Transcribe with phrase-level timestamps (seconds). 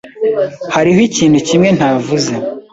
[0.75, 2.33] Hariho ikintu kimwe ntavuze.